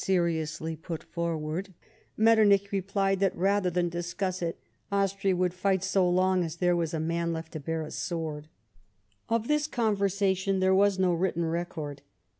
seriously 0.03 0.75
put 0.75 1.03
forward, 1.03 1.75
IMetternich 2.17 2.71
replied 2.71 3.19
that 3.19 3.35
rather 3.37 3.69
than 3.69 3.87
discuss 3.87 4.41
it 4.41 4.57
Austria 4.91 5.35
would 5.35 5.51
fioht 5.51 5.83
so 5.83 6.09
lono 6.09 6.41
as 6.43 6.55
there 6.55 6.75
was 6.75 6.91
a 6.95 6.99
man 6.99 7.31
left 7.31 7.51
to 7.51 7.59
bear 7.59 7.83
a 7.83 7.91
sword. 7.91 8.47
Of 9.29 9.47
this 9.47 9.67
conversation 9.67 10.59
there 10.59 10.73
was 10.73 10.97
no 10.97 11.13
written 11.13 11.45
record. 11.45 12.01